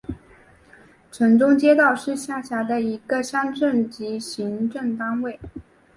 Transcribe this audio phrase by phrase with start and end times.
[1.11, 5.39] 城中街道是下辖的一个乡镇级行政单位。